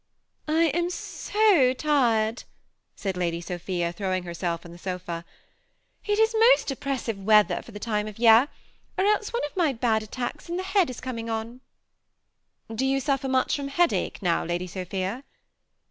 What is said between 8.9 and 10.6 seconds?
or else one of my bad attacks in